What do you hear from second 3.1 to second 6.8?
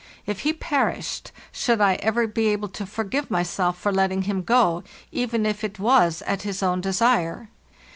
myself for letting him go, even if it was at his